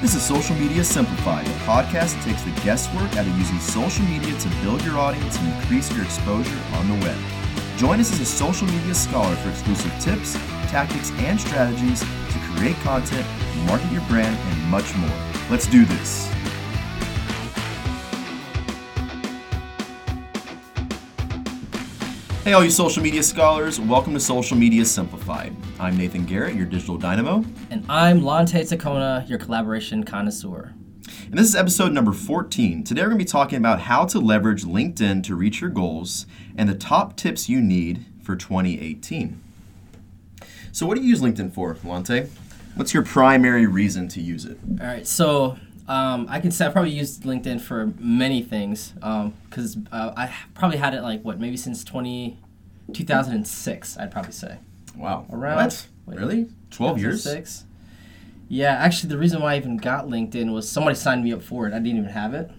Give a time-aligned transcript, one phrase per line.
[0.00, 4.04] This is Social Media Simplified, a podcast that takes the guesswork out of using social
[4.04, 7.18] media to build your audience and increase your exposure on the web.
[7.78, 10.34] Join us as a social media scholar for exclusive tips,
[10.70, 13.26] tactics, and strategies to create content,
[13.66, 15.18] market your brand, and much more.
[15.50, 16.32] Let's do this.
[22.48, 25.54] Hey, all you social media scholars, welcome to Social Media Simplified.
[25.78, 27.44] I'm Nathan Garrett, your digital dynamo.
[27.70, 30.72] And I'm Lante Tacona, your collaboration connoisseur.
[31.26, 32.84] And this is episode number 14.
[32.84, 36.24] Today we're going to be talking about how to leverage LinkedIn to reach your goals
[36.56, 39.42] and the top tips you need for 2018.
[40.72, 42.30] So, what do you use LinkedIn for, Lante?
[42.76, 44.56] What's your primary reason to use it?
[44.80, 49.76] All right, so um, I can say I probably used LinkedIn for many things because
[49.76, 52.38] um, uh, I probably had it like what maybe since 20,
[52.92, 54.58] 2006 I'd probably say.
[54.96, 55.26] Wow.
[55.32, 55.86] Around what?
[56.06, 56.48] Wait, really?
[56.70, 57.22] Twelve years?
[57.22, 57.64] Six.
[58.48, 61.66] Yeah, actually, the reason why I even got LinkedIn was somebody signed me up for
[61.66, 61.74] it.
[61.74, 62.50] I didn't even have it.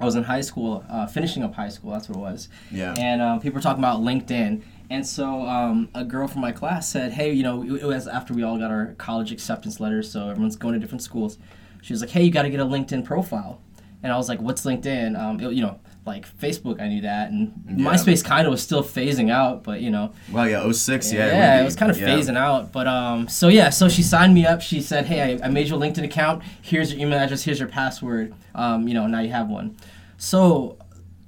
[0.00, 1.90] I was in high school, uh, finishing up high school.
[1.90, 2.48] That's what it was.
[2.70, 2.94] Yeah.
[2.96, 6.88] And um, people were talking about LinkedIn, and so um, a girl from my class
[6.88, 10.28] said, "Hey, you know, it was after we all got our college acceptance letters, so
[10.28, 11.38] everyone's going to different schools."
[11.82, 13.60] She was like, "Hey, you got to get a LinkedIn profile,"
[14.02, 17.30] and I was like, "What's LinkedIn?" Um, it, you know, like Facebook, I knew that,
[17.30, 17.84] and Yeah.
[17.86, 21.26] MySpace kind of was still phasing out, but you know, Well, yeah, 06, yeah.
[21.26, 21.64] yeah, it be.
[21.66, 22.08] was kind of Yeah.
[22.08, 22.72] phasing out.
[22.72, 24.60] But um, so yeah, so she signed me up.
[24.62, 26.42] She said, "Hey, I, I made you a LinkedIn account.
[26.62, 27.42] Here's your email address.
[27.44, 28.34] Here's your password.
[28.54, 29.76] Um, you know, now you have one."
[30.16, 30.76] So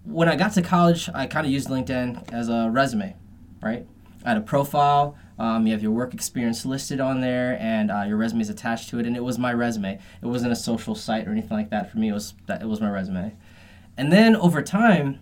[0.04, 3.14] when I got to college, I kind of used LinkedIn as a resume,
[3.62, 3.86] right?
[4.24, 5.16] I had a profile.
[5.42, 8.88] Um, you have your work experience listed on there, and uh, your resume is attached
[8.90, 9.06] to it.
[9.06, 9.98] And it was my resume.
[10.22, 11.90] It wasn't a social site or anything like that.
[11.90, 13.34] For me, it was that it was my resume.
[13.96, 15.18] And then over time,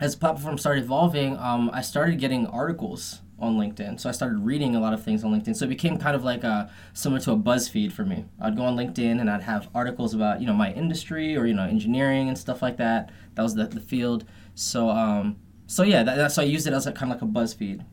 [0.00, 3.98] as the platform started evolving, um, I started getting articles on LinkedIn.
[3.98, 5.56] So I started reading a lot of things on LinkedIn.
[5.56, 8.26] So it became kind of like a, similar to a BuzzFeed for me.
[8.40, 11.54] I'd go on LinkedIn and I'd have articles about you know my industry or you
[11.54, 13.10] know engineering and stuff like that.
[13.34, 14.24] That was the, the field.
[14.54, 15.36] So um,
[15.66, 17.84] so yeah, that, so I used it as a, kind of like a BuzzFeed.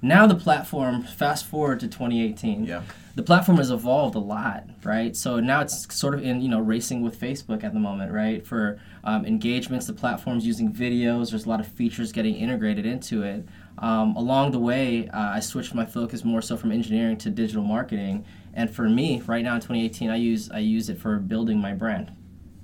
[0.00, 2.82] Now the platform, fast forward to 2018 Yeah.
[3.16, 5.16] the platform has evolved a lot, right?
[5.16, 8.46] So now it's sort of in you know racing with Facebook at the moment, right?
[8.46, 11.30] For um, engagements, the platform's using videos.
[11.30, 13.44] There's a lot of features getting integrated into it.
[13.78, 17.62] Um, along the way, uh, I switched my focus more so from engineering to digital
[17.64, 18.24] marketing.
[18.54, 21.74] And for me, right now in 2018, I use I use it for building my
[21.74, 22.12] brand.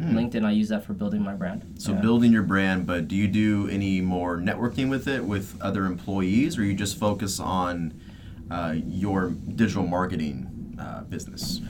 [0.00, 1.62] LinkedIn, I use that for building my brand.
[1.62, 1.76] Hmm.
[1.78, 2.00] So Yeah.
[2.00, 6.58] building your brand, but do you do any more networking with it with other employees,
[6.58, 7.94] or you just focus on
[8.50, 11.60] uh, your digital marketing uh, business?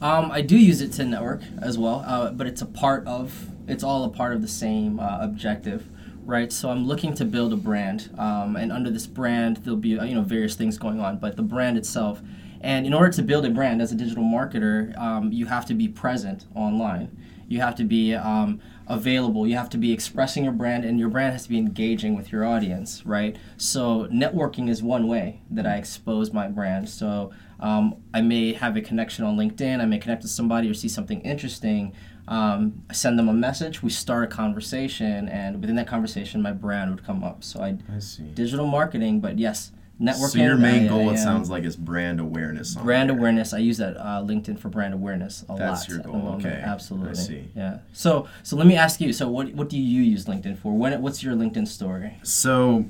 [0.00, 3.48] Um, I do use it to network as well, uh, but it's a part of
[3.66, 5.88] it's all a part of the same uh, objective,
[6.24, 6.52] right?
[6.52, 10.04] So I'm looking to build a brand, um, and under this brand there'll be uh,
[10.04, 12.20] you know various things going on, but the brand itself,
[12.60, 15.74] and in order to build a brand as a digital marketer, um, you have to
[15.74, 17.16] be present online.
[17.48, 19.46] You have to be um, available.
[19.46, 22.30] You have to be expressing your brand, and your brand has to be engaging with
[22.30, 23.36] your audience, right?
[23.56, 26.88] So networking is one way that I expose my brand.
[26.88, 29.80] So um, I may have a connection on LinkedIn.
[29.80, 31.94] I may connect with somebody or see something interesting.
[32.28, 33.82] Um, I send them a message.
[33.82, 37.42] We start a conversation, and within that conversation, my brand would come up.
[37.42, 38.24] So I I see.
[38.24, 40.28] digital marketing, but yes, networking.
[40.30, 42.76] So your main I- goal, I, it sounds like, is brand awareness.
[42.76, 43.16] On brand there.
[43.18, 43.52] awareness.
[43.52, 45.88] I use that uh, LinkedIn for brand awareness a That's lot.
[45.88, 46.48] your goal, okay.
[46.64, 47.14] I Absolutely.
[47.14, 47.44] see.
[47.56, 47.78] Yeah.
[47.92, 49.12] So so let me ask you.
[49.12, 50.72] So what what do you use LinkedIn for?
[50.76, 52.14] When what's your LinkedIn story?
[52.22, 52.86] So,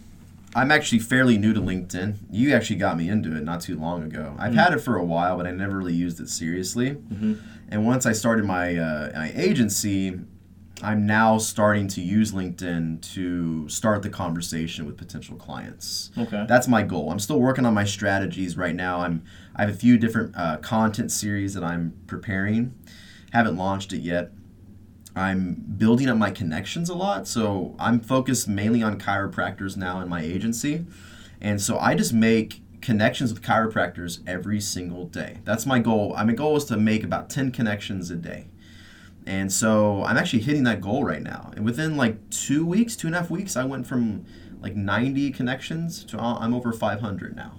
[0.54, 2.16] I'm actually fairly new to LinkedIn.
[2.30, 4.34] You actually got me into it not too long ago.
[4.38, 4.58] I've Mm-hmm.
[4.58, 6.96] had it for a while, but I never really used it seriously.
[7.70, 10.18] And once I started my uh, my agency,
[10.82, 16.10] I'm now starting to use LinkedIn to start the conversation with potential clients.
[16.16, 16.44] Okay.
[16.48, 17.10] That's my goal.
[17.10, 19.00] I'm still working on my strategies right now.
[19.00, 19.24] I'm
[19.56, 22.74] I have a few different uh, content series that I'm preparing.
[23.32, 24.30] Haven't launched it yet.
[25.16, 30.08] I'm building up my connections a lot, so I'm focused mainly on chiropractors now in
[30.08, 30.86] my agency,
[31.40, 35.38] and so I just make connections with chiropractors every single day.
[35.44, 36.14] That's my goal.
[36.16, 38.46] I my goal is to make about ten connections a day.
[39.28, 41.52] And so I'm actually hitting that goal right now.
[41.54, 44.24] And within like two weeks, two and a half weeks, I went from
[44.60, 47.52] like 90 connections to uh, I'm over 500 now.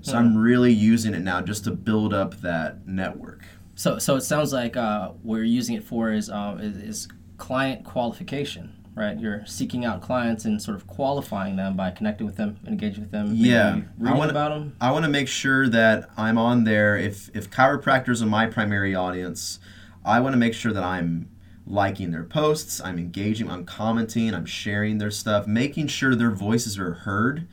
[0.00, 3.44] So I'm really using it now just to build up that network.
[3.76, 7.08] So so it sounds like uh, what you're using it for is, um, is is
[7.38, 9.16] client qualification, right?
[9.16, 13.12] You're seeking out clients and sort of qualifying them by connecting with them, engaging with
[13.12, 13.28] them.
[13.32, 13.80] Yeah.
[14.04, 14.74] I wanna- about them.
[14.80, 16.96] I want to make sure that I'm on there.
[16.96, 19.60] If if chiropractors are my primary audience,
[20.04, 21.28] I want to make sure that I'm
[21.66, 26.78] liking their posts, I'm engaging, I'm commenting, I'm sharing their stuff, making sure their voices
[26.78, 27.46] are heard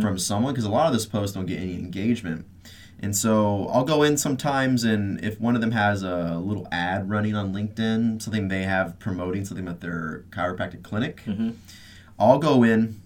[0.00, 2.46] from someone because a lot of those posts don't get any engagement.
[3.00, 7.08] And so I'll go in sometimes, and if one of them has a little ad
[7.08, 11.50] running on LinkedIn, something they have promoting something at their chiropractic clinic, Mm-hmm.
[12.18, 13.00] I'll go in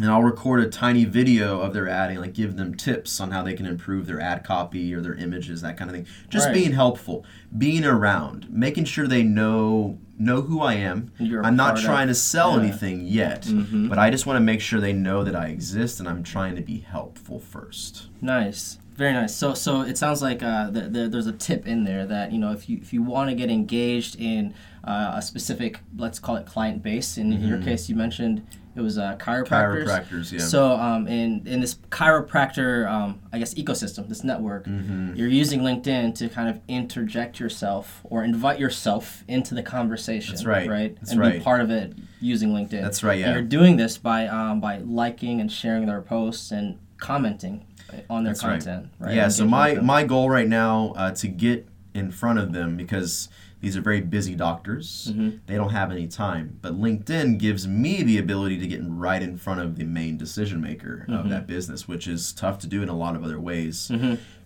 [0.00, 3.30] and I'll record a tiny video of their ad and like give them tips on
[3.32, 6.06] how they can improve their ad copy or their images, that kind of thing.
[6.28, 6.54] Just Right.
[6.54, 7.24] being helpful,
[7.56, 11.12] being around, making sure they know know who I am.
[11.20, 12.62] You're I'm not part of- trying to sell yeah.
[12.64, 13.88] anything yet, Mhm.
[13.88, 16.56] but I just want to make sure they know that I exist and I'm trying
[16.56, 18.08] to be helpful first.
[18.20, 19.32] Nice, very nice.
[19.32, 22.38] So, so it sounds like uh, the, the, there's a tip in there that you
[22.38, 26.34] know if you if you want to get engaged in uh, a specific, let's call
[26.34, 27.16] it client base.
[27.16, 28.42] In, in your case, you mentioned
[28.78, 29.86] it was uh, chiropractors.
[29.86, 30.38] Chiropractors, yeah.
[30.38, 35.14] So, um, in in this chiropractor, um, I guess ecosystem, this network, Mm-hmm.
[35.16, 40.34] you're using LinkedIn to kind of interject yourself or invite yourself into the conversation.
[40.34, 40.68] That's right.
[40.68, 40.96] Right.
[40.96, 42.82] That's and be part of it using LinkedIn.
[42.82, 43.26] That's right, Yeah.
[43.26, 47.64] And you're doing this by um, by liking and sharing their posts and commenting
[48.10, 48.50] on their That's right.
[48.62, 48.88] content.
[48.98, 49.14] Right.
[49.14, 53.28] Yeah, so my, my goal right now uh, to get in front of them because
[53.60, 55.08] these are very busy doctors.
[55.10, 55.38] Mm-hmm.
[55.46, 56.58] They don't have any time.
[56.62, 60.60] But LinkedIn gives me the ability to get right in front of the main decision
[60.60, 61.12] maker Mm-hmm.
[61.14, 63.90] of that business, which is tough to do in a lot of other ways.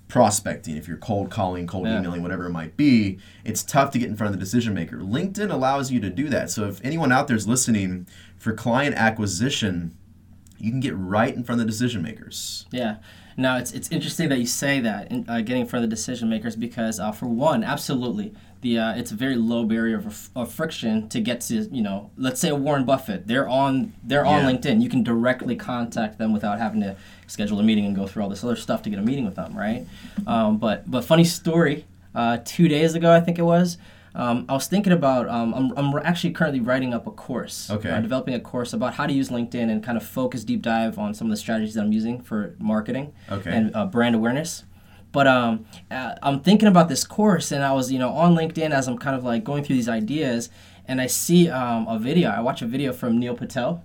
[0.08, 1.98] Prospecting, if you're cold calling, cold Yeah.
[1.98, 4.98] emailing, whatever it might be, it's tough to get in front of the decision maker.
[4.98, 6.50] LinkedIn allows you to do that.
[6.50, 8.06] So if anyone out there is listening
[8.36, 9.96] for client acquisition,
[10.58, 12.66] you can get right in front of the decision makers.
[12.70, 12.96] Yeah.
[13.38, 15.96] Now it's it's interesting that you say that in, uh, getting in front of the
[15.96, 20.30] decision makers because uh, for one, absolutely, the uh, it's a very low barrier of,
[20.34, 24.42] of friction to get to you know let's say Warren Buffett they're on they're on
[24.44, 24.50] Yeah.
[24.52, 28.22] LinkedIn you can directly contact them without having to schedule a meeting and go through
[28.22, 29.86] all this other stuff to get a meeting with them right
[30.26, 33.78] um, but but funny story uh, two days ago I think it was
[34.14, 37.88] um, I was thinking about um, I'm, I'm actually currently writing up a course Okay.
[37.90, 40.98] uh, developing a course about how to use LinkedIn and kind of focus deep dive
[40.98, 43.50] on some of the strategies that I'm using for marketing Okay.
[43.50, 44.64] and uh, brand awareness.
[45.12, 48.70] But um, uh, I'm thinking about this course, and I was, you know, on LinkedIn
[48.70, 50.48] as I'm kind of like going through these ideas,
[50.86, 52.30] and I see um, a video.
[52.30, 53.84] I watch a video from Neil Patel,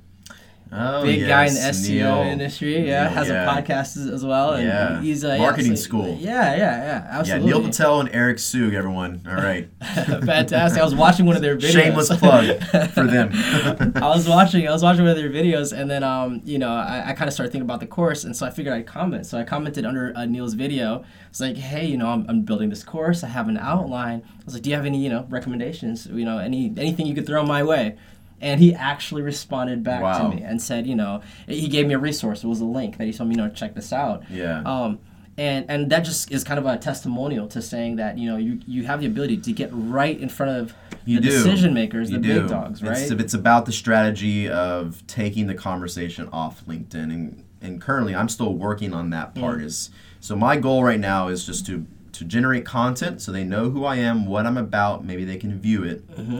[0.71, 2.87] Oh, big guy in the SEO industry.
[2.87, 3.43] Yeah, has yeah.
[3.43, 5.01] a podcast as, as well, and Yeah.
[5.01, 6.17] he's uh, Marketing yeah, so- school.
[6.19, 7.49] Yeah, yeah, yeah, absolutely.
[7.49, 7.57] Yeah.
[7.57, 9.21] Neil Patel and Eric Siu, everyone.
[9.27, 9.69] All right.
[9.81, 10.81] Fantastic.
[10.81, 11.71] I was watching one of their videos.
[11.71, 13.31] Shameless plug for them.
[13.95, 16.69] I was watching I was watching one of their videos and then um you know
[16.69, 19.25] I, I kind of started thinking about the course and so I figured I'd comment
[19.25, 22.69] so I commented under uh, Neil's video it's like hey you know I'm, I'm building
[22.69, 25.25] this course I have an outline I was like do you have any you know
[25.29, 27.97] recommendations you know any anything you could throw my way
[28.41, 30.29] and he actually responded back Wow.
[30.29, 32.97] to me and said you know he gave me a resource it was a link
[32.97, 34.61] that he told me you know check this out yeah.
[34.65, 34.99] um,
[35.37, 38.59] and and that just is kind of a testimonial to saying that you know you,
[38.67, 40.73] you have the ability to get right in front of
[41.05, 41.31] You the do.
[41.31, 42.41] decision makers, You the do.
[42.41, 42.97] big dogs, right?
[42.97, 48.29] It's, it's about the strategy of taking the conversation off LinkedIn, and and currently I'm
[48.29, 49.61] still working on that part.
[49.61, 49.89] Is
[50.19, 53.85] so my goal right now is just to to generate content so they know who
[53.85, 55.05] I am, what I'm about.
[55.05, 56.07] Maybe they can view it.
[56.11, 56.39] Mm-hmm.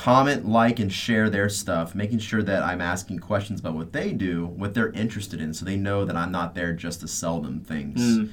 [0.00, 4.14] Comment, like, and share their stuff, making sure that I'm asking questions about what they
[4.14, 7.38] do, what they're interested in, so they know that I'm not there just to sell
[7.40, 8.00] them things.
[8.00, 8.30] Mm.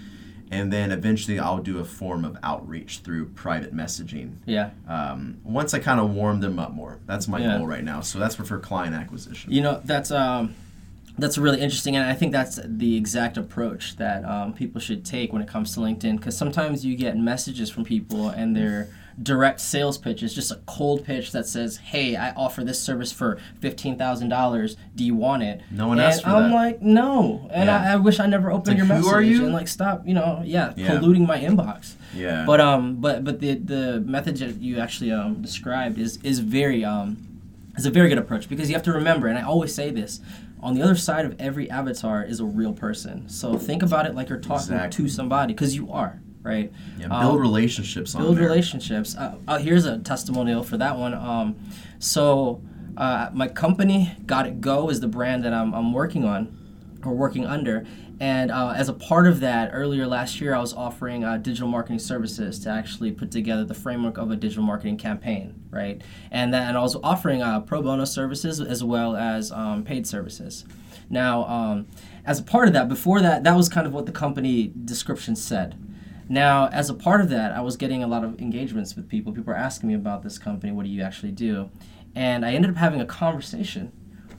[0.49, 4.69] And then eventually I'll do a form of outreach through private messaging yeah.
[4.87, 6.99] um, once I kind of warm them up more.
[7.05, 7.57] That's my Yeah.
[7.57, 7.99] goal right now.
[7.99, 9.51] So that's for, for client acquisition.
[9.51, 10.55] You know, that's um,
[11.17, 15.33] that's really interesting, and I think that's the exact approach that um, people should take
[15.33, 16.15] when it comes to LinkedIn.
[16.15, 18.87] Because sometimes you get messages from people, and they're
[19.21, 23.37] direct sales pitches, just a cold pitch that says, "Hey, I offer this service for
[23.59, 24.77] fifteen thousand dollars.
[24.95, 26.55] Do you want it?" No one and asked for I'm that.
[26.55, 27.81] like, "No," and Yeah.
[27.81, 29.45] I, I wish I never opened like, your who message are you?
[29.45, 30.97] and like stop, you know, yeah, Yeah.
[30.99, 31.93] polluting my inbox.
[32.15, 32.45] Yeah.
[32.45, 36.85] But um, but but the the method that you actually um described is is very
[36.85, 37.17] um
[37.75, 40.19] is a very good approach because you have to remember, and I always say this.
[40.59, 43.29] On the other side of every avatar is a real person.
[43.29, 45.05] So think about it like you're talking Exactly.
[45.05, 46.71] to somebody, because you are, right?
[46.97, 48.45] yeah, build um, relationships on build there.
[48.45, 49.15] relationships.
[49.15, 51.13] Uh, uh, here's a testimonial for that one.
[51.13, 51.55] Um,
[51.99, 52.61] so
[52.95, 56.57] uh, my company, Got It Go, is the brand that I'm, I'm working on
[57.05, 57.85] or working under.
[58.19, 61.67] And uh, as a part of that, earlier last year, I was offering uh, digital
[61.67, 66.01] marketing services to actually put together the framework of a digital marketing campaign, right?
[66.31, 70.07] And then and I was offering uh, pro bono services as well as um, paid
[70.07, 70.65] services.
[71.09, 71.87] Now, um,
[72.25, 75.35] as a part of that, before that, that was kind of what the company description
[75.35, 75.75] said.
[76.29, 79.31] Now, as a part of that, I was getting a lot of engagements with people.
[79.31, 80.71] People were asking me about this company.
[80.71, 81.69] What do you actually do?
[82.15, 83.91] And I ended up having a conversation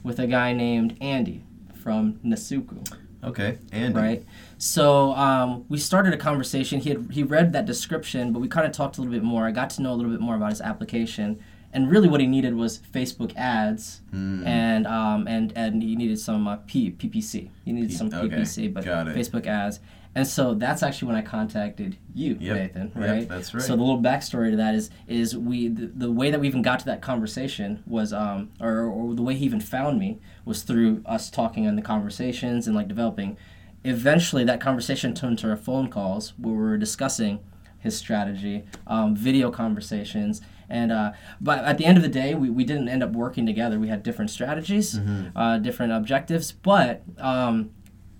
[0.03, 1.43] with a guy named Andy
[1.73, 2.85] from Nasuku,
[3.23, 4.23] Okay, and right?
[4.57, 6.79] So um, we started a conversation.
[6.79, 9.45] He had he read that description, but we kind of talked a little bit more.
[9.45, 11.43] I got to know a little bit more about his application,
[11.73, 16.47] and really what he needed was Facebook ads, and um, and and he needed some
[16.47, 17.49] uh, P, PPC.
[17.65, 19.15] He needed some okay, PPC, but got it.
[19.17, 19.79] Facebook ads.
[20.15, 22.87] And so that's actually when I contacted you, Yep, Nathan.
[22.87, 23.29] yep, Right.
[23.29, 23.61] that's right.
[23.63, 26.61] So the little backstory to that is is we the, the way that we even
[26.63, 30.63] got to that conversation was um or, or the way he even found me was
[30.63, 33.37] through us talking on the conversations and like developing.
[33.85, 37.39] Eventually, that conversation turned to our phone calls where we were discussing
[37.77, 42.49] his strategy, um, video conversations, and uh, but at the end of the day, we,
[42.49, 43.79] we didn't end up working together.
[43.79, 44.99] We had different strategies,
[45.33, 47.69] uh, different objectives, but um,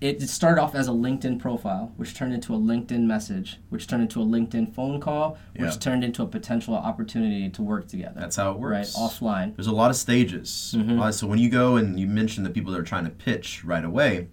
[0.00, 4.02] it started off as a LinkedIn profile, which turned into a LinkedIn message, which turned
[4.02, 5.78] into a LinkedIn phone call, which Yeah.
[5.78, 8.18] turned into a potential opportunity to work together.
[8.18, 8.96] That's how it right works.
[8.96, 9.54] offline.
[9.56, 10.74] There's a lot of stages.
[10.76, 11.10] Mm-hmm.
[11.10, 13.84] So when you go and you mention the people that are trying to pitch right
[13.84, 14.28] away,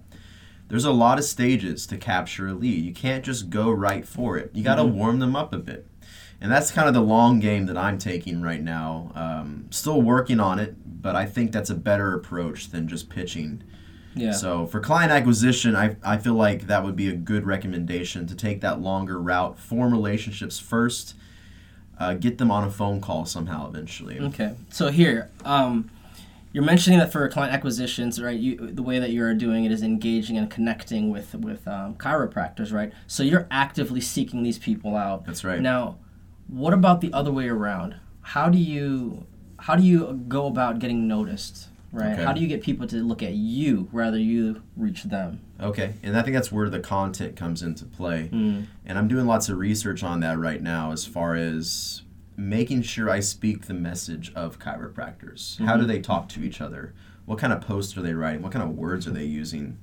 [0.70, 2.84] there's a lot of stages to capture a lead.
[2.86, 4.52] You can't just go right for it.
[4.54, 4.98] You got to Mm-hmm.
[4.98, 5.86] warm them up a bit.
[6.40, 9.12] And that's kind of the long game that I'm taking right now.
[9.16, 13.64] Um, still working on it, but I think that's a better approach than just pitching.
[14.20, 14.32] Yeah.
[14.32, 18.36] So for client acquisition, I, I feel like that would be a good recommendation to
[18.36, 21.16] take that longer route, form relationships first,
[22.00, 24.20] uh, get them on a phone call somehow eventually.
[24.20, 24.54] Okay.
[24.70, 25.90] So here, um,
[26.54, 28.38] you're mentioning that for client acquisitions, right?
[28.38, 32.74] You the way that you're doing it is engaging and connecting with with um, chiropractors,
[32.74, 32.92] right?
[33.06, 35.26] So you're actively seeking these people out.
[35.26, 35.60] That's right.
[35.60, 35.98] Now,
[36.48, 37.96] what about the other way around?
[38.22, 39.26] How do you
[39.60, 41.68] how do you go about getting noticed?
[41.92, 42.14] Right?
[42.14, 42.24] Okay.
[42.24, 45.42] How do you get people to look at you rather you reach them?
[45.60, 48.30] Okay, and I think that's where the content comes into play.
[48.32, 48.68] Mm.
[48.86, 52.02] And I'm doing lots of research on that right now as far as
[52.36, 55.58] making sure I speak the message of chiropractors.
[55.66, 55.92] How do Mm-hmm.
[55.92, 56.94] they talk to each other?
[57.26, 58.42] What kind of posts are they writing?
[58.42, 59.80] What kind of words are they using?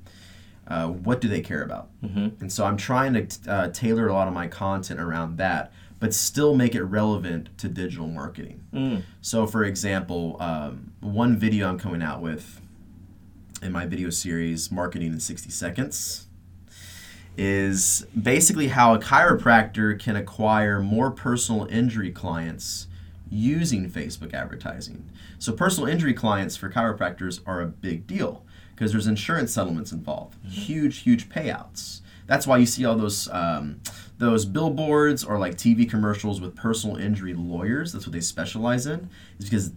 [0.68, 1.88] Uh, what do they care about?
[2.02, 2.40] Mm-hmm.
[2.40, 5.73] And so I'm trying to uh, tailor a lot of my content around that,
[6.04, 8.62] but still make it relevant to digital marketing.
[8.75, 9.04] Mm.
[9.23, 12.61] So, for example, um, one video I'm coming out with
[13.62, 16.26] in my video series, Marketing in 60 Seconds,
[17.38, 22.87] is basically how a chiropractor can acquire more personal injury clients
[23.30, 25.11] using Facebook advertising.
[25.38, 28.44] So, personal injury clients for chiropractors are a big deal
[28.76, 32.02] because there's insurance settlements involved, huge, huge payouts.
[32.26, 33.80] That's why you see all those um,
[34.18, 37.92] those billboards or like TV commercials with personal injury lawyers.
[37.92, 39.10] That's what they specialize in.
[39.38, 39.72] Is because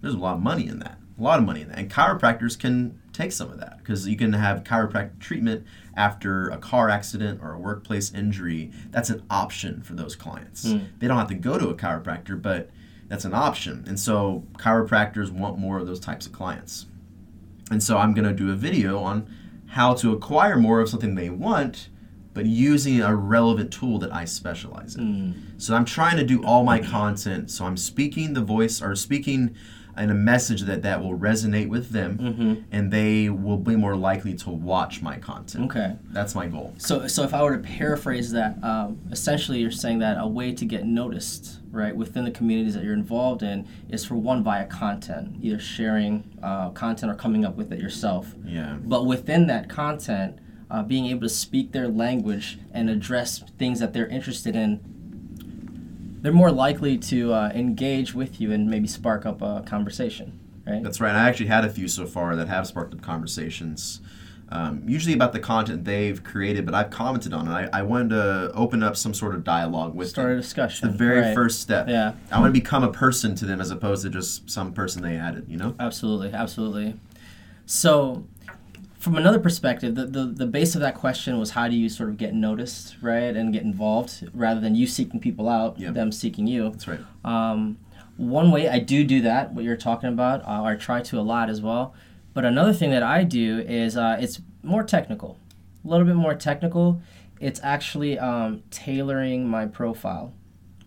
[0.00, 0.98] there's a lot of money in that.
[1.18, 1.78] A lot of money in that.
[1.78, 5.64] And chiropractors can take some of that because you can have chiropractic treatment
[5.96, 8.72] after a car accident or a workplace injury.
[8.90, 10.64] That's an option for those clients.
[10.98, 12.70] They don't have to go to a chiropractor, but
[13.06, 13.84] that's an option.
[13.86, 16.86] And so chiropractors want more of those types of clients.
[17.70, 19.32] And so I'm going to do a video on
[19.74, 21.88] how to acquire more of something they want,
[22.32, 25.34] but using a relevant tool that I specialize in.
[25.58, 27.50] So I'm trying to do all my content.
[27.50, 29.56] So I'm speaking the voice or speaking
[29.96, 34.34] in a message that that will resonate with them, and they will be more likely
[34.34, 35.64] to watch my content.
[35.64, 35.96] Okay.
[36.10, 36.72] That's my goal.
[36.78, 40.52] So, so if I were to paraphrase that, um, essentially you're saying that a way
[40.52, 44.66] to get noticed, right, within the communities that you're involved in is for one via
[44.66, 48.34] content, either sharing uh, content or coming up with it yourself.
[48.44, 48.78] Yeah.
[48.82, 50.38] But within that content,
[50.70, 54.80] uh, being able to speak their language and address things that they're interested in,
[56.22, 60.82] they're more likely to uh, engage with you and maybe spark up a conversation, right?
[60.82, 61.14] That's right.
[61.14, 64.00] I actually had a few so far that have sparked up conversations,
[64.50, 67.50] um, usually about the content they've created, but I've commented on it.
[67.72, 70.40] I, I wanted to open up some sort of dialogue with Start a them.
[70.40, 70.90] discussion.
[70.90, 71.34] The very right.
[71.34, 71.88] first step.
[71.88, 72.12] Yeah.
[72.30, 75.16] I want to become a person to them as opposed to just some person they
[75.16, 75.74] added, you know?
[75.80, 76.94] Absolutely, absolutely.
[77.66, 78.26] So,
[78.98, 82.08] from another perspective, the, the, the base of that question was how do you sort
[82.08, 85.94] of get noticed, right, and get involved rather than you seeking people out, Yep.
[85.94, 86.70] them seeking you.
[86.70, 87.00] That's right.
[87.24, 87.78] Um,
[88.16, 91.18] one way I do do that, what you're talking about, uh, or I try to
[91.18, 91.94] a lot as well.
[92.34, 95.38] But another thing that I do is uh, it's more technical,
[95.84, 97.00] a little bit more technical.
[97.40, 100.32] It's actually um, tailoring my profile,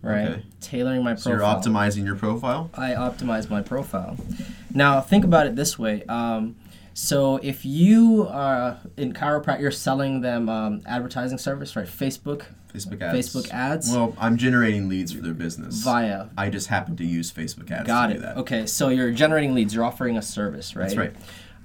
[0.02, 0.28] right?
[0.28, 0.42] Okay.
[0.60, 1.52] Tailoring my So profile.
[1.54, 2.70] you're optimizing your profile?
[2.74, 4.16] I optimize my profile.
[4.74, 6.04] Now, think about it this way.
[6.04, 6.56] Um,
[6.94, 11.86] so, if you are in chiropractic, you're selling them um, advertising service, right?
[11.86, 12.46] Facebook,
[12.86, 13.28] Facebook ads.
[13.34, 15.82] Facebook ads Well, I'm generating leads for their business.
[15.82, 16.26] via.
[16.36, 18.14] I just happen to use Facebook ads Got to it.
[18.16, 18.36] do that.
[18.38, 19.74] Okay, so you're generating leads.
[19.74, 20.84] You're offering a service, right?
[20.88, 21.14] That's right.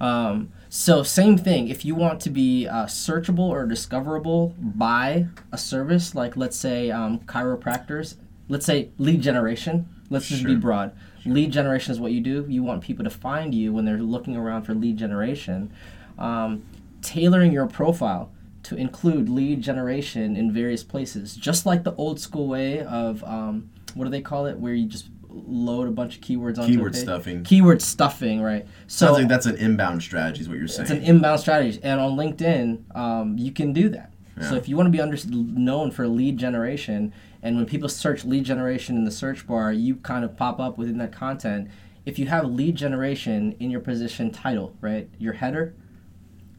[0.00, 1.68] Um, so same thing.
[1.68, 6.90] If you want to be uh, searchable or discoverable by a service, like let's say
[6.90, 8.16] um, chiropractors,
[8.48, 9.88] let's say lead generation.
[10.10, 10.60] Let's just be Sure.
[10.60, 10.92] broad.
[11.24, 12.44] Lead generation is what you do.
[12.48, 15.72] You want people to find you when they're looking around for lead generation.
[16.18, 16.64] Um,
[17.00, 18.30] tailoring your profile
[18.64, 23.70] to include lead generation in various places, just like the old school way of um,
[23.94, 26.94] what do they call it, where you just load a bunch of keywords on Keyword
[26.94, 27.44] stuffing.
[27.44, 28.66] Keyword stuffing, right?
[28.86, 30.82] So Sounds like that's an inbound strategy, is what you're saying.
[30.82, 34.10] it's an inbound strategy, and on LinkedIn, um, you can do that.
[34.40, 38.24] So if you want to be under, known for lead generation, and when people search
[38.24, 41.68] lead generation in the search bar, you kind of pop up within that content.
[42.04, 45.76] If you have lead generation in your position title, right, your header,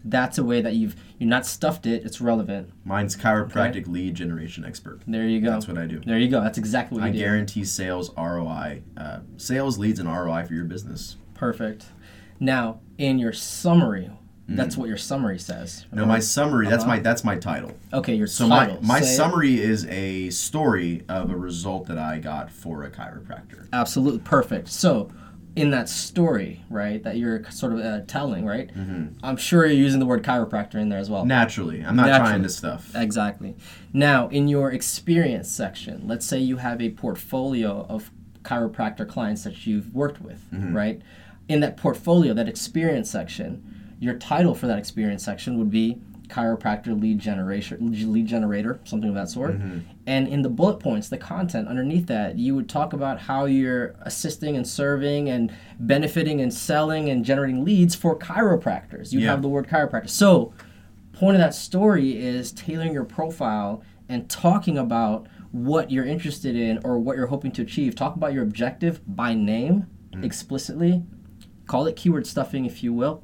[0.06, 2.06] that's a way that you've you're not stuffed it.
[2.06, 2.70] It's relevant.
[2.86, 5.02] Mine's chiropractic lead generation expert.
[5.08, 5.52] There you go.
[5.52, 6.00] That's what I do.
[6.06, 6.42] There you go.
[6.42, 7.18] That's exactly what I do.
[7.20, 11.18] guarantee sales ROI, uh, sales leads and ROI for your business.
[11.34, 11.86] Perfect.
[12.40, 14.12] Now, in your summary,
[14.48, 15.86] that's what your summary says.
[15.92, 15.96] Mm.
[15.98, 16.68] No, my summary.
[16.68, 16.94] That's Uh-huh.
[16.94, 17.72] my that's my title.
[17.94, 18.76] Okay, your So title.
[18.82, 22.92] my my Say summary is a story of a result that I got for a
[22.92, 23.68] chiropractor.
[23.74, 24.68] Absolutely perfect.
[24.68, 25.10] So,
[25.56, 28.68] in that story, right, that you're sort of uh, telling, right?
[28.76, 29.18] Mm-hmm.
[29.24, 31.26] I'm sure you're using the word chiropractor in there as well.
[31.26, 32.30] Naturally, I'm not Naturally.
[32.32, 32.92] trying to stuff.
[32.94, 33.56] Exactly.
[33.94, 38.12] Now, in your experience section, let's say you have a portfolio of
[38.44, 40.76] chiropractor clients that you've worked with, Mm-hmm.
[40.76, 41.02] right?
[41.48, 47.00] In that portfolio, that experience section, your title for that experience section would be chiropractor
[47.00, 47.78] lead generation
[48.14, 49.80] lead generator something of that sort Mm-hmm.
[50.08, 53.96] and in the bullet points the content underneath that you would talk about how you're
[54.02, 59.32] assisting and serving and benefiting and selling and generating leads for chiropractors you Yeah.
[59.32, 60.54] have the word chiropractor so
[61.14, 66.80] point of that story is tailoring your profile and talking about what you're interested in
[66.84, 67.96] or what you're hoping to achieve.
[67.96, 69.88] Talk about your objective by name
[70.22, 71.02] explicitly.
[71.68, 73.24] Call it keyword stuffing if you will.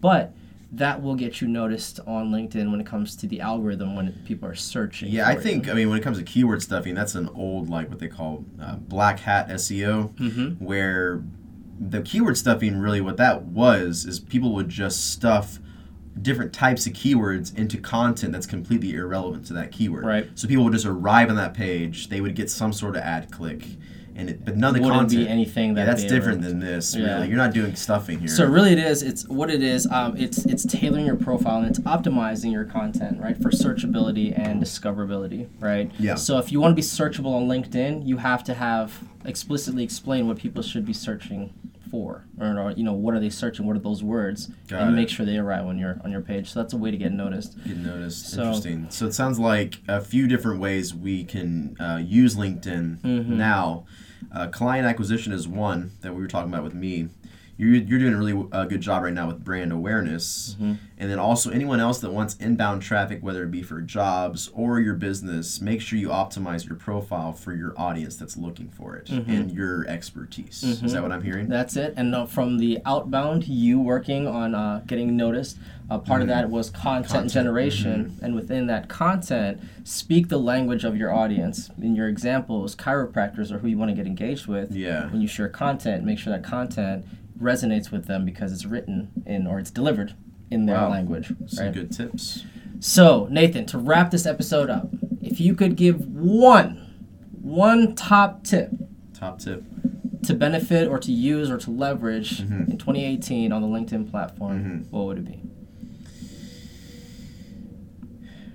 [0.00, 0.32] But
[0.72, 4.46] that will get you noticed on LinkedIn when it comes to the algorithm when people
[4.48, 5.08] are searching.
[5.10, 7.88] Yeah, I think I mean when it comes to keyword stuffing, that's an old like
[7.88, 10.64] what they call uh, black hat SEO, Mm-hmm.
[10.64, 11.22] where
[11.80, 15.58] the keyword stuffing really what that was is people would just stuff
[16.20, 20.04] different types of keywords into content that's completely irrelevant to that keyword.
[20.04, 20.28] Right.
[20.34, 23.30] So people would just arrive on that page, they would get some sort of ad
[23.30, 23.64] click,
[24.18, 25.30] and it, but none of the Wouldn't be content.
[25.30, 26.94] anything yeah, that's different than this.
[26.94, 27.14] Yeah.
[27.14, 28.28] Really, you're not doing stuffing here.
[28.28, 29.02] So really, it is.
[29.02, 29.86] It's what it is.
[29.90, 34.60] Um, it's it's tailoring your profile and it's optimizing your content, right, for searchability and
[34.62, 35.90] discoverability, right.
[35.98, 36.16] Yeah.
[36.16, 40.26] So if you want to be searchable on LinkedIn, you have to have explicitly explain
[40.26, 41.52] what people should be searching
[41.90, 43.66] for, or, or, you know what are they searching?
[43.66, 44.50] What are those words?
[44.68, 44.94] Got and it.
[44.94, 46.50] make sure they arrive on your on your page.
[46.52, 47.56] So that's a way to get noticed.
[47.64, 48.28] Get noticed.
[48.30, 48.86] So- Interesting.
[48.90, 53.36] So it sounds like a few different ways we can uh, use LinkedIn Mm-hmm.
[53.38, 53.86] now.
[54.32, 57.08] Uh, client acquisition is one that we were talking about with me.
[57.58, 60.54] You're, you're doing a really uh, good job right now with brand awareness.
[60.54, 60.74] Mm-hmm.
[61.00, 64.80] And then also, anyone else that wants inbound traffic, whether it be for jobs or
[64.80, 69.06] your business, make sure you optimize your profile for your audience that's looking for it
[69.08, 69.30] Mm-hmm.
[69.30, 70.62] and your expertise.
[70.62, 71.48] Is that what I'm hearing?
[71.48, 71.94] That's it.
[71.96, 75.58] And uh, from the outbound, you working on uh, getting noticed.
[75.90, 77.12] Uh, part of that was content, Mm-hmm.
[77.14, 81.70] Content, generation, and within that content, speak the language of your audience.
[81.80, 84.70] In your examples, chiropractors are who you want to get engaged with.
[84.72, 85.10] Yeah.
[85.10, 87.06] When you share content, make sure that content
[87.40, 90.14] resonates with them because it's written in or it's delivered
[90.50, 90.90] in their Wow.
[90.90, 91.32] language.
[91.46, 91.74] Some Right?
[91.74, 92.44] good tips.
[92.80, 94.88] So, Nathan, to wrap this episode up,
[95.20, 96.80] if you could give one,
[97.42, 98.70] one top tip
[99.14, 99.64] Top tip.
[100.22, 102.70] to benefit or to use or to leverage Mm-hmm.
[102.72, 105.42] in 2018 on the LinkedIn platform, what would it be?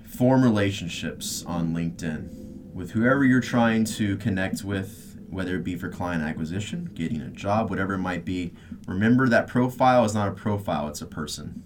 [0.06, 5.03] form relationships on LinkedIn with whoever you're trying to connect with,
[5.34, 8.54] whether it be for client acquisition, getting a job, whatever it might be.
[8.86, 11.62] Remember that profile is not a profile, it's a person.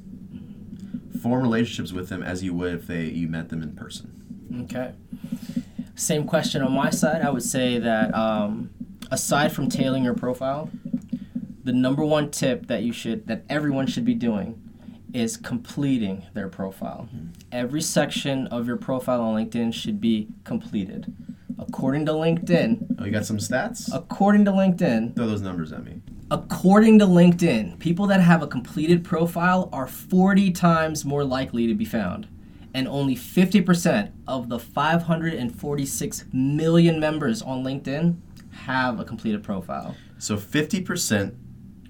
[1.23, 4.65] Form relationships with them as you would if they you met them in person.
[4.65, 4.93] Okay.
[5.95, 7.23] Same question on my side.
[7.23, 8.71] I would say that um,
[9.11, 10.71] aside from tailoring your profile,
[11.65, 14.63] the number one tip that you should that everyone should be doing
[15.13, 17.09] is completing their profile.
[17.51, 21.13] Every section of your profile on LinkedIn should be completed.
[21.69, 23.91] According to LinkedIn, Oh, you got some stats?
[23.95, 26.01] according to LinkedIn, Throw those numbers at me.
[26.31, 31.75] According to LinkedIn, people that have a completed profile are 40 times more likely to
[31.75, 32.27] be found.
[32.75, 38.17] And only 50% of the 546 million members on LinkedIn
[38.51, 39.95] have a completed profile.
[40.19, 41.35] So 50%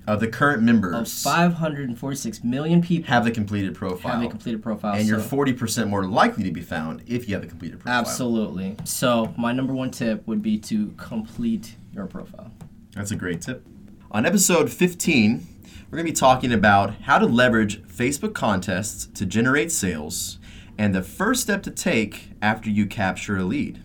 [0.09, 4.13] of the current members Of 546 million people have the completed profile.
[4.13, 4.95] have a completed profile.
[4.95, 8.01] and you're 40% more likely to be found if you have a completed profile.
[8.01, 8.77] Absolutely.
[8.85, 12.51] So, my number one tip would be to complete your profile.
[12.95, 13.65] That's a great tip.
[14.11, 15.47] On episode 15,
[15.91, 20.39] we're going to be talking about how to leverage Facebook contests to generate sales
[20.79, 23.83] and the first step to take after you capture a lead.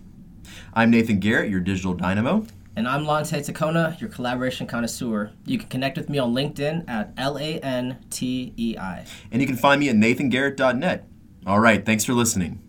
[0.73, 2.45] I'm Nathan Garrett, your digital dynamo.
[2.75, 5.31] And I'm Lante Tacona, your collaboration connoisseur.
[5.45, 9.05] You can connect with me on LinkedIn at L A N T E I.
[9.31, 11.07] And you can find me at nathangarrett.net.
[11.45, 12.62] All right, thanks for listening.